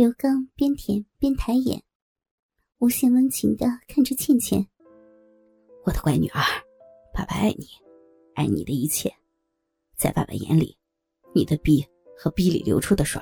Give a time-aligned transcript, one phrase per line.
[0.00, 1.84] 刘刚边舔边抬眼，
[2.78, 4.66] 无限温情的看着倩倩
[5.84, 6.40] ：“我的乖女儿，
[7.12, 7.66] 爸爸爱你，
[8.34, 9.14] 爱你的一切。
[9.98, 10.74] 在爸爸眼里，
[11.34, 11.86] 你的逼
[12.16, 13.20] 和逼里流出的水，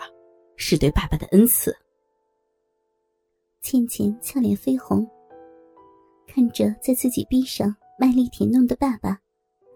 [0.55, 1.77] 是对爸爸的恩赐。”
[3.61, 5.05] 倩倩俏脸绯红，
[6.29, 9.21] 看着在自己逼上卖力舔弄的爸爸，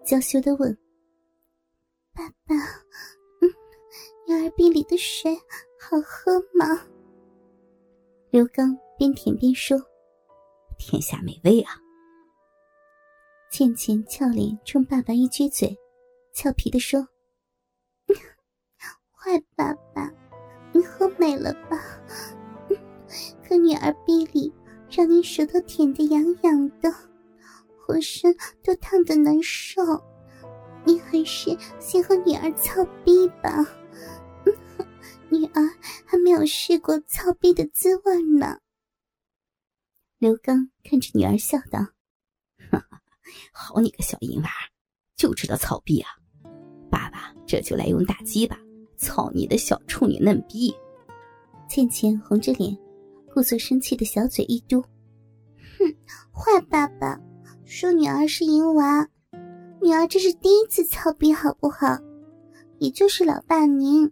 [0.05, 0.73] 娇羞的问
[2.15, 2.55] ：“爸爸，
[3.41, 3.51] 嗯，
[4.25, 5.35] 女儿逼里的水
[5.77, 6.87] 好喝吗？”
[8.33, 9.77] 刘刚边舔边说
[10.79, 11.73] ：“天下美味啊！”
[13.51, 15.77] 倩倩俏脸冲爸爸一撅嘴，
[16.33, 17.07] 俏皮的说
[19.13, 20.11] ：“坏爸爸，
[20.71, 21.79] 你喝美了吧？
[23.47, 24.51] 可女儿逼里
[24.89, 26.91] 让你舌头舔得痒痒的，
[27.85, 29.79] 浑身都烫得难受，
[30.85, 33.63] 你还是先和女儿操逼吧。”
[36.23, 38.57] 没有试过操逼的滋味呢。
[40.19, 41.79] 刘刚看着女儿笑道
[42.71, 43.01] ：“哈哈，
[43.51, 44.49] 好你个小淫娃，
[45.17, 46.09] 就知道操逼啊！
[46.89, 48.57] 爸爸这就来用大鸡巴
[48.95, 50.73] 操你的小处女嫩逼。”
[51.67, 52.73] 倩倩红着脸，
[53.33, 54.81] 故作生气的小嘴一嘟
[55.77, 55.93] ：“哼，
[56.31, 57.19] 坏爸爸，
[57.65, 59.09] 说女儿是淫娃，
[59.81, 61.99] 女儿这是第一次操逼，好不好？
[62.79, 64.09] 也就是老爸您。”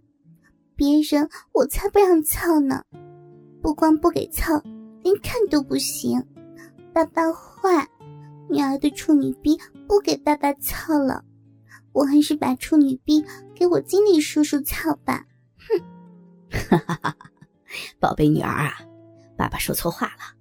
[0.82, 2.84] 别人我才不让操呢，
[3.62, 4.60] 不光不给操，
[5.04, 6.20] 连看都不行。
[6.92, 7.88] 爸爸坏，
[8.50, 9.56] 女儿的处女逼
[9.88, 11.24] 不给爸爸操了，
[11.94, 13.24] 我还是把处女逼
[13.54, 15.24] 给我经理叔叔操吧。
[15.60, 15.80] 哼，
[16.72, 17.16] 哈哈哈！
[18.00, 18.74] 宝贝女儿啊，
[19.38, 20.36] 爸爸说错话了，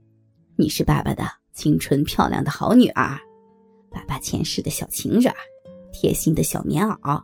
[0.56, 3.14] 你是爸爸的清纯漂亮的好女儿，
[3.91, 5.30] 爸爸前世的小情人，
[5.92, 7.22] 贴心的小棉袄。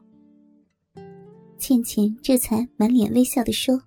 [1.59, 3.81] 倩倩这才满脸微笑的说：“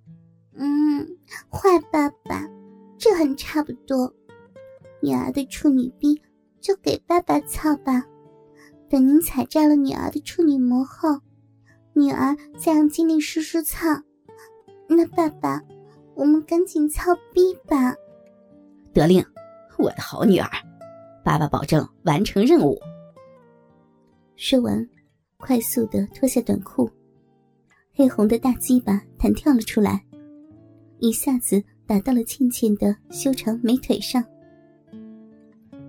[0.54, 1.06] 嗯，
[1.48, 2.48] 坏爸爸，
[2.98, 4.12] 这很差不多。
[5.02, 6.20] 女儿的处女逼
[6.60, 8.04] 就给爸爸操吧。
[8.88, 11.20] 等您采摘了女儿的处女膜后，
[11.94, 13.88] 女儿再让经理叔叔操。
[14.88, 15.62] 那爸爸，
[16.14, 17.94] 我们赶紧操逼吧。”
[18.92, 19.24] 得令，
[19.78, 20.50] 我的好女儿，
[21.24, 22.76] 爸爸保证完成任务。
[24.34, 24.88] 说完，
[25.36, 26.90] 快速的脱下短裤。
[27.92, 30.02] 黑红的大鸡巴弹跳了出来，
[30.98, 34.24] 一下子打到了倩倩的修长美腿上。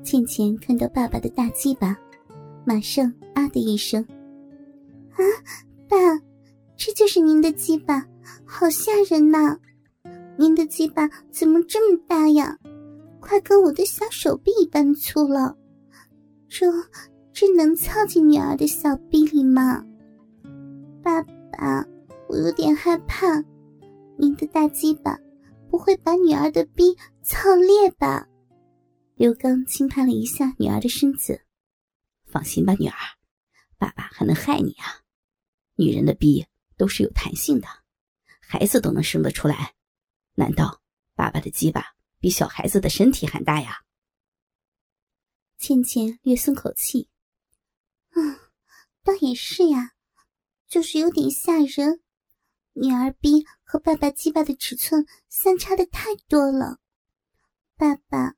[0.03, 1.97] 倩倩看到爸爸的大鸡巴，
[2.65, 4.05] 马上啊的一声
[5.13, 5.21] ：“啊，
[5.87, 5.95] 爸，
[6.75, 8.05] 这就是您的鸡巴，
[8.45, 9.57] 好吓人呐！
[10.37, 12.57] 您的鸡巴怎么这么大呀？
[13.19, 15.55] 快跟我的小手臂一般粗了，
[16.49, 16.65] 这
[17.31, 19.85] 这能操进女儿的小臂里吗？
[21.03, 21.23] 爸
[21.65, 21.85] 啊。”
[22.29, 23.27] 我有点害怕，
[24.17, 25.19] 您的大鸡巴
[25.69, 28.25] 不会把女儿的逼操裂吧？
[29.15, 31.43] 刘刚轻拍了一下女儿的身子，
[32.25, 32.95] 放心吧，女儿，
[33.77, 35.03] 爸爸还能害你啊？
[35.75, 37.67] 女人的逼都是有弹性的，
[38.39, 39.73] 孩子都能生得出来，
[40.35, 40.81] 难道
[41.15, 41.83] 爸爸的鸡巴
[42.21, 43.83] 比小孩子的身体还大呀？
[45.57, 47.09] 倩倩略松口气，
[48.15, 48.39] 嗯，
[49.03, 49.91] 倒也是呀，
[50.71, 52.01] 就是有点吓人。
[52.71, 56.79] 女儿逼和爸爸鸡巴的尺寸相差的太多了，
[57.75, 58.35] 爸爸，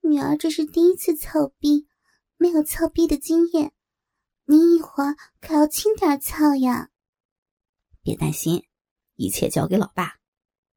[0.00, 1.88] 女儿这是第一次操逼，
[2.36, 3.74] 没有操逼的经验，
[4.44, 6.90] 您一会儿可要轻点操呀。
[8.02, 8.64] 别担心，
[9.16, 10.20] 一切交给老爸。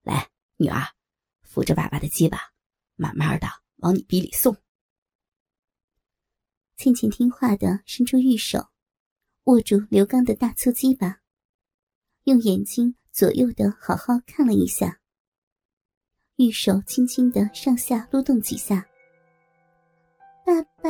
[0.02, 0.82] 来，女儿，
[1.44, 2.40] 扶着爸爸的鸡巴，
[2.96, 4.58] 慢慢的往你逼里送。
[6.76, 8.68] 倩倩听话的伸出玉手，
[9.48, 11.20] 握住刘刚的大粗鸡巴。
[12.26, 15.00] 用眼睛左右的好好看了一下，
[16.36, 18.86] 玉手轻轻的上下撸动几下。
[20.46, 20.90] 爸爸，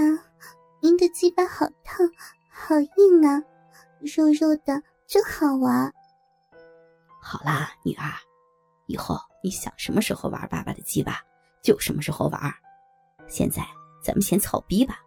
[0.81, 2.09] 您的鸡巴好烫，
[2.49, 3.39] 好硬啊，
[4.01, 5.93] 肉肉的真好玩。
[7.21, 8.11] 好啦，女儿，
[8.87, 11.21] 以后你想什么时候玩爸爸的鸡巴
[11.61, 12.41] 就什么时候玩。
[13.27, 13.63] 现在
[14.03, 14.99] 咱们先操逼吧，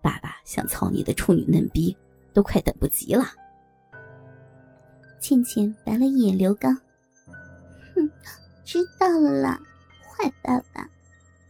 [0.00, 1.94] 爸爸想操你的处女嫩逼，
[2.34, 3.24] 都快等不及了。
[5.20, 6.74] 倩倩白了一眼刘刚，
[7.94, 8.10] 哼，
[8.64, 9.58] 知道了啦，
[10.06, 10.86] 坏爸爸，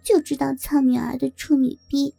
[0.04, 2.14] 就知道操女儿的处女逼。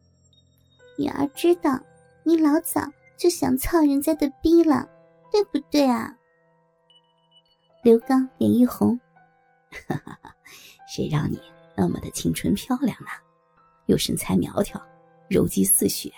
[0.98, 1.80] 女儿知道
[2.24, 4.90] 你老早就想操人家的逼了，
[5.32, 6.18] 对不对啊？
[7.84, 9.00] 刘刚脸一红，
[9.88, 10.36] 哈哈哈，
[10.88, 11.40] 谁让你
[11.78, 13.08] 那么的清纯漂亮呢？
[13.86, 14.82] 又身材苗条，
[15.30, 16.12] 柔肌似雪，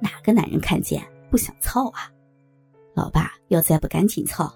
[0.00, 2.10] 哪个男人看见不想操啊？
[2.94, 4.52] 老爸要再不赶紧操，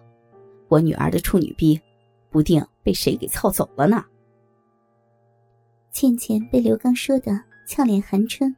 [0.69, 1.81] 我女儿的处女逼
[2.31, 4.05] 不定被谁给操走了呢。
[5.93, 8.55] 倩倩被刘刚说的俏脸含春。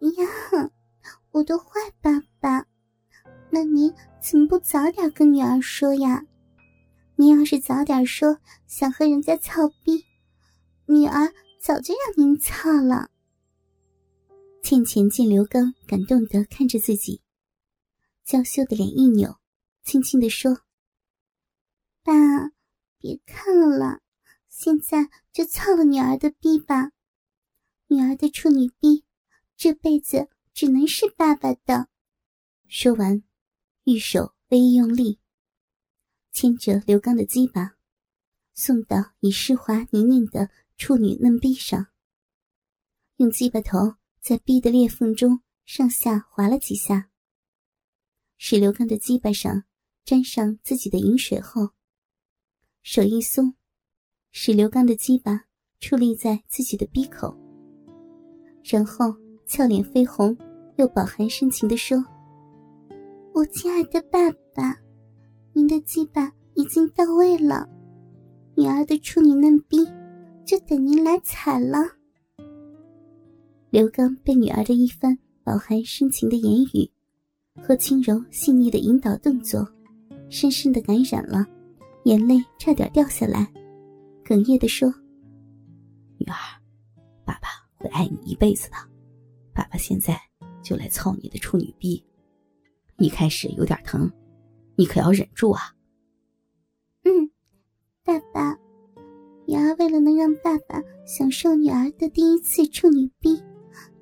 [0.00, 0.70] 呀，
[1.30, 1.64] 我的坏
[2.02, 2.66] 爸爸，
[3.48, 6.22] 那你怎么不早点跟女儿说呀？
[7.16, 8.36] 你要是早点说
[8.66, 10.04] 想和人家操逼，
[10.86, 13.08] 女儿早就让您操了。
[14.72, 17.20] 倩倩见刘刚感动的看着自己，
[18.24, 19.38] 娇羞的脸一扭，
[19.82, 20.62] 轻轻的说
[22.02, 22.14] ：“爸，
[22.96, 24.00] 别看了，
[24.48, 26.92] 现在就操了女儿的逼吧。
[27.88, 29.04] 女儿的处女逼，
[29.58, 31.90] 这辈子只能是爸爸的。”
[32.66, 33.22] 说完，
[33.84, 35.18] 玉手微一用力。
[36.32, 37.76] 牵着刘刚的鸡巴，
[38.54, 40.48] 送到已湿滑泥泞的
[40.78, 41.88] 处女嫩逼上，
[43.16, 47.08] 用鸡巴头在逼的裂缝中上下划了几下，
[48.38, 49.64] 使刘刚的鸡巴上
[50.04, 51.70] 沾上自己的饮水后，
[52.82, 53.52] 手一松，
[54.30, 55.46] 使刘刚的鸡巴
[55.80, 57.36] 矗立在自己的逼口，
[58.62, 59.12] 然后
[59.44, 60.38] 俏脸绯红，
[60.76, 61.98] 又饱含深情地说
[63.34, 64.78] ：“我亲爱的爸爸。”
[65.52, 67.68] 您的鸡巴已经到位了，
[68.56, 69.78] 女儿的处女嫩逼
[70.46, 71.78] 就等您来踩了。
[73.72, 76.90] 刘刚被女儿的一番饱含深情的言语
[77.62, 79.66] 和轻柔细腻的引导动作，
[80.28, 81.46] 深深的感染了，
[82.04, 83.50] 眼泪差点掉下来，
[84.26, 84.92] 哽咽的说
[86.20, 86.36] ：“女儿，
[87.24, 88.76] 爸爸会爱你一辈子的。
[89.54, 90.20] 爸爸现在
[90.62, 92.04] 就来操你的处女逼，
[92.98, 94.06] 一开始有点疼。”
[94.76, 95.74] 你可要忍住啊！
[97.04, 97.30] 嗯，
[98.04, 98.54] 爸爸，
[99.46, 103.42] 女儿为了能让爸爸享受女儿的第一次处女逼，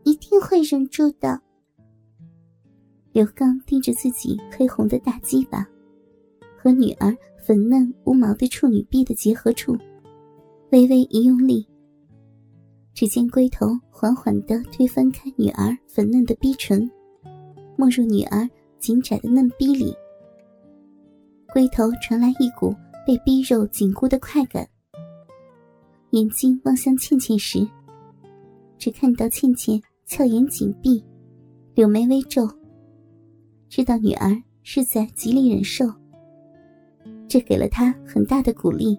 [0.05, 1.41] 一定会忍住的。
[3.13, 5.67] 刘刚盯着自己黑红的大鸡巴
[6.57, 9.77] 和女儿粉嫩无毛的处女臂的结合处，
[10.71, 11.67] 微微一用力，
[12.95, 16.89] 只见龟头缓缓的推翻开女儿粉嫩的逼唇，
[17.77, 18.49] 没入女儿
[18.79, 19.93] 紧窄的嫩逼里。
[21.53, 22.73] 龟头传来一股
[23.05, 24.69] 被逼肉紧箍的快感，
[26.11, 27.67] 眼睛望向倩倩时，
[28.79, 31.01] 只看到倩倩俏眼紧闭，
[31.73, 32.43] 柳眉微皱，
[33.69, 35.85] 知道女儿是在极力忍受，
[37.29, 38.99] 这给了他很大的鼓励。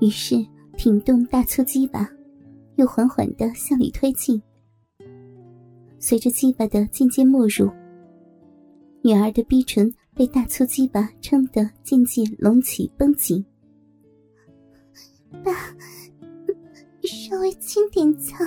[0.00, 0.42] 于是
[0.78, 2.10] 挺动大粗鸡巴，
[2.76, 4.42] 又缓缓的向里推进，
[5.98, 7.70] 随着鸡巴的渐渐没入，
[9.02, 9.92] 女儿的逼唇。
[10.12, 13.42] 被大粗鸡巴撑得渐渐隆起绷紧，
[15.42, 15.52] 爸，
[17.02, 18.44] 稍微轻点操，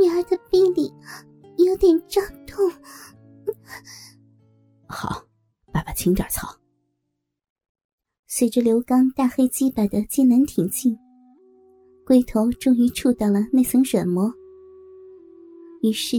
[0.00, 0.90] 女儿的臂里
[1.58, 2.70] 有点胀痛。
[4.88, 5.22] 好，
[5.70, 6.48] 爸爸轻点操。
[8.26, 10.96] 随着刘刚大黑鸡巴的艰难挺进，
[12.06, 14.32] 龟头终于触到了那层软膜。
[15.82, 16.16] 于是，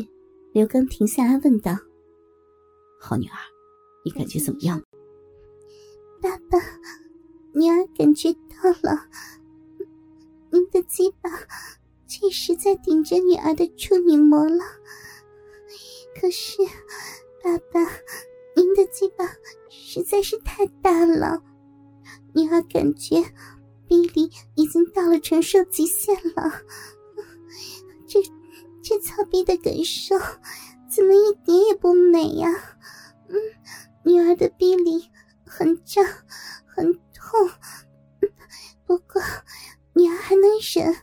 [0.53, 1.75] 刘刚停下来问道
[3.01, 3.37] ：“好女儿。”
[4.05, 4.81] 你感觉怎么样？
[6.21, 6.57] 爸爸，
[7.53, 9.07] 女儿感觉到了，
[10.51, 11.29] 您的鸡巴
[12.21, 14.63] 确实在顶着女儿的处女膜了。
[16.19, 16.57] 可是，
[17.43, 17.81] 爸爸，
[18.55, 19.25] 您的鸡巴
[19.71, 21.41] 实在是太大了，
[22.35, 23.23] 女儿感觉
[23.87, 26.61] 臂力已经到了承受极限了。
[28.07, 28.21] 这
[28.83, 30.15] 这操逼的感受，
[30.95, 32.77] 怎么一点也不美呀？
[33.29, 33.35] 嗯。
[34.03, 35.09] 女儿的臂里
[35.43, 36.05] 很胀，
[36.67, 37.49] 很痛，
[38.85, 39.19] 不过
[39.93, 40.43] 女儿还能
[40.75, 40.95] 忍。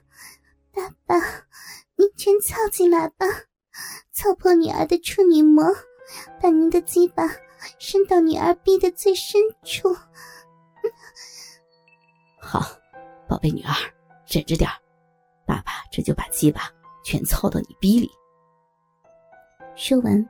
[0.79, 1.27] 爸爸，
[1.97, 3.27] 您全操进来吧，
[4.13, 5.65] 操破女儿的处女膜，
[6.41, 7.25] 把您的鸡巴
[7.81, 9.93] 伸到女儿逼的最深处。
[12.41, 12.61] 好，
[13.29, 13.75] 宝贝女儿，
[14.29, 14.71] 忍着点
[15.45, 16.71] 爸爸这就把鸡巴
[17.05, 18.09] 全操到你逼里。
[19.75, 20.29] 说完，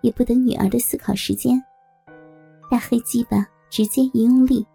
[0.00, 1.62] 也不等女儿的思考时间。
[2.70, 4.66] 大黑鸡巴直接一用力，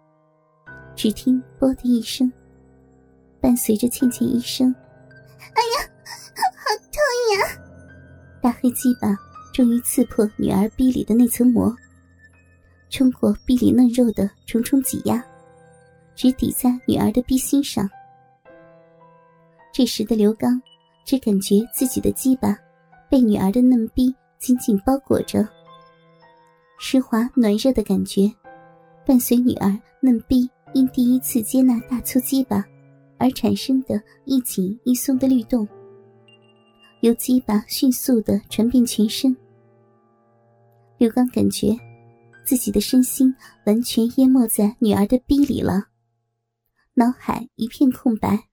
[0.94, 2.32] 只听“啵”的一声，
[3.40, 4.72] 伴随着倩倩一声
[5.54, 5.90] “哎呀，
[6.36, 7.60] 好痛呀！”
[8.42, 9.16] 大黑鸡巴
[9.52, 11.74] 终于刺破女儿逼里的那层膜，
[12.90, 15.22] 冲过逼里嫩肉的重重挤压，
[16.14, 17.88] 直抵在女儿的逼心上。
[19.72, 20.60] 这时的刘刚
[21.04, 22.56] 只感觉自己的鸡巴
[23.08, 25.46] 被女儿的嫩逼紧紧包裹着。
[26.78, 28.32] 湿滑暖热的感觉，
[29.04, 32.64] 伴随女儿嫩逼因第一次接纳大粗鸡巴
[33.18, 35.66] 而产生的一紧一松的律动，
[37.00, 39.36] 由鸡巴迅速的传遍全身。
[40.96, 41.76] 刘刚感觉
[42.44, 43.34] 自己的身心
[43.66, 45.88] 完全淹没在女儿的逼里了，
[46.94, 48.47] 脑海一片空白。